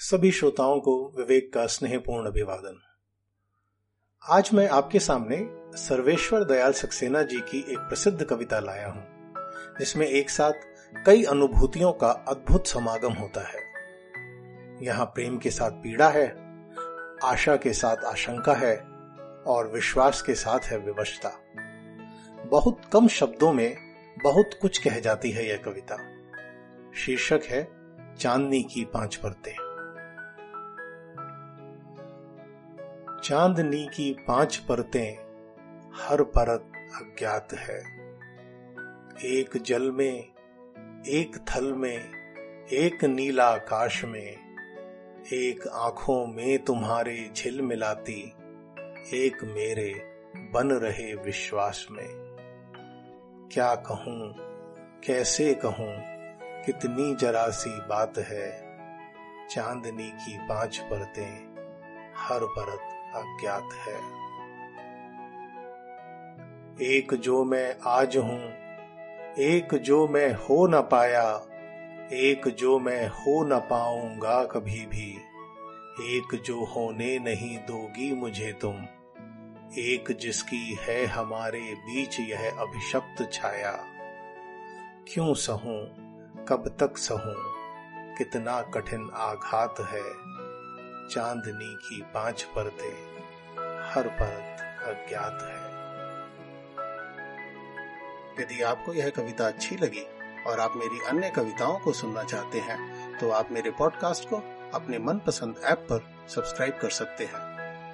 सभी 0.00 0.30
श्रोताओं 0.30 0.80
को 0.80 1.14
विवेक 1.18 1.52
का 1.52 1.66
स्नेहपूर्ण 1.66 2.26
अभिवादन। 2.26 2.80
आज 4.30 4.50
मैं 4.54 4.68
आपके 4.68 4.98
सामने 4.98 5.38
सर्वेश्वर 5.76 6.44
दयाल 6.44 6.72
सक्सेना 6.72 7.22
जी 7.22 7.40
की 7.40 7.58
एक 7.58 7.78
प्रसिद्ध 7.78 8.24
कविता 8.24 8.60
लाया 8.60 8.88
हूँ, 8.88 9.06
जिसमें 9.78 10.06
एक 10.06 10.30
साथ 10.30 10.52
कई 11.06 11.24
अनुभूतियों 11.24 11.92
का 11.92 12.10
अद्भुत 12.28 12.66
समागम 12.66 13.12
होता 13.12 13.40
है। 13.40 13.60
यहाँ 14.86 15.06
प्रेम 15.06 15.38
के 15.38 15.50
साथ 15.50 15.70
पीड़ा 15.70 16.08
है, 16.08 16.28
आशा 17.24 17.56
के 17.56 17.72
साथ 17.72 17.96
आशंका 17.96 18.54
है 18.54 18.76
और 19.46 19.70
विश्वास 19.74 20.22
के 20.22 20.34
साथ 20.34 20.60
है 20.60 20.78
विवशता। 20.78 21.32
बहुत 22.50 22.80
कम 22.92 23.08
शब्दों 23.08 23.52
में 23.52 23.76
बहुत 24.24 24.58
कुछ 24.62 24.78
कह 24.78 25.00
जाती 25.00 25.30
है 25.30 25.48
यह 25.48 25.56
कविता। 25.56 25.96
शीर्षक 26.94 27.40
है, 27.46 27.68
चांदनी 28.18 28.62
की 28.62 28.84
पाँच 28.84 29.16
परतें। 29.16 29.65
चांदनी 33.26 33.86
की 33.86 34.16
पाँच 34.28 34.56
परतें 34.56 35.12
हर 35.94 36.22
परत 36.22 36.72
अज्ञात 36.76 37.48
है। 37.52 37.78
एक 39.24 39.56
जल 39.62 39.90
में, 39.90 40.20
एक 41.06 41.44
थल 41.48 41.72
में, 41.72 41.98
एक 42.66 43.04
नीला 43.04 43.44
आकाश 43.44 44.04
में, 44.04 44.36
एक 45.32 45.68
आँखों 45.68 46.26
में 46.26 46.64
तुम्हारे 46.64 47.30
झिल 47.36 47.62
मिलाती, 47.62 48.32
एक 49.14 49.44
मेरे 49.44 49.94
बन 50.52 50.70
रहे 50.70 51.14
विश्वास 51.14 51.86
में। 51.90 52.36
क्या 53.52 53.74
कहूँ, 53.74 54.34
कैसे 55.06 55.54
कहूँ, 55.54 55.94
कितनी 56.64 57.14
जरा 57.14 57.48
सी 57.48 57.70
बात 57.70 58.18
है। 58.18 58.52
चांदनी 59.50 60.10
की 60.10 60.38
पाँच 60.38 60.78
परतें 60.78 61.56
हर 62.16 62.40
परत 62.42 62.92
अज्ञात 63.16 63.68
है। 63.86 64.16
एक 66.82 67.14
जो 67.14 67.44
मैं 67.44 67.76
आज 67.86 68.16
हूँ, 68.16 68.42
एक 69.38 69.74
जो 69.74 70.08
मैं 70.08 70.32
हो 70.34 70.66
न 70.66 70.80
पाया, 70.80 71.46
एक 72.12 72.48
जो 72.48 72.78
मैं 72.78 73.06
हो 73.08 73.44
न 73.44 73.58
पाऊँगा 73.58 74.44
कभी 74.44 74.86
भी। 74.86 75.18
एक 76.00 76.42
जो 76.44 76.64
होने 76.64 77.18
नहीं 77.18 77.58
दोगी 77.58 78.12
मुझे 78.14 78.52
तुम, 78.52 78.74
एक 79.78 80.16
जिसकी 80.20 80.76
है 80.80 81.04
हमारे 81.06 81.60
बीच 81.60 82.20
यह 82.20 82.50
अभिशप्त 82.58 83.30
छाया। 83.32 83.72
क्यों 85.08 85.34
सहूं, 85.34 85.78
कब 86.44 86.68
तक 86.80 86.96
सहूं, 86.96 87.34
कितना 88.14 88.60
कठिन 88.62 89.10
आघात 89.14 89.74
है। 89.80 90.04
चांदनी 91.10 91.74
की 91.74 92.02
पाँच 92.14 92.42
परते 92.42 92.88
हर 93.90 94.08
परत 94.08 94.62
अज्ञात 94.82 95.38
है। 95.42 95.64
यदि 98.40 98.62
आपको 98.62 98.94
यह 98.94 99.10
कविता 99.10 99.46
अच्छी 99.46 99.76
लगी 99.76 100.04
और 100.46 100.60
आप 100.60 100.72
मेरी 100.76 101.00
अन्य 101.08 101.30
कविताओं 101.30 101.78
को 101.78 101.92
सुनना 101.92 102.22
चाहते 102.22 102.58
हैं 102.58 103.18
तो 103.18 103.30
आप 103.30 103.50
मेरे 103.50 103.70
पॉडकास्ट 103.70 104.28
को 104.28 104.36
अपने 104.74 104.98
मनपसंद 104.98 105.60
ऐप 105.64 105.86
पर 105.92 106.28
सब्सक्राइब 106.28 106.78
कर 106.82 106.90
सकते 106.90 107.24
हैं। 107.24 107.40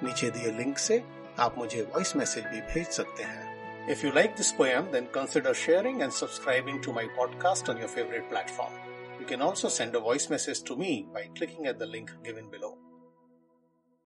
नीचे 0.03 0.29
दिए 0.31 0.51
लिंक 0.51 0.77
से 0.77 1.03
आप 1.39 1.57
मुझे 1.57 1.81
वॉइस 1.81 2.15
मैसेज 2.15 2.45
भी 2.45 2.61
भेज 2.61 2.87
सकते 2.87 3.23
हैं। 3.23 3.89
If 3.91 4.05
you 4.05 4.11
like 4.11 4.35
this 4.35 4.51
poem 4.51 4.81
then 4.81 5.05
consider 5.05 5.53
sharing 5.53 6.01
and 6.01 6.11
subscribing 6.11 6.83
to 6.83 6.93
my 6.93 7.05
podcast 7.05 7.69
on 7.69 7.77
your 7.77 7.87
favourite 7.87 8.29
platform 8.29 8.73
you 9.13 9.25
can 9.25 9.41
also 9.41 9.69
send 9.69 9.95
a 9.95 9.99
voice 9.99 10.31
message 10.31 10.65
to 10.67 10.75
me 10.75 11.05
by 11.13 11.23
clicking 11.23 11.67
at 11.67 11.77
the 11.77 11.83
link 11.83 12.09
given 12.09 12.49
below 12.49 12.72